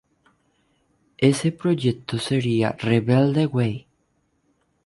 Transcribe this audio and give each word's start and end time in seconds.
Ese 1.19 1.51
proyecto 1.51 2.17
sería 2.17 2.71
"Rebelde 2.71 3.45
Way". 3.45 3.85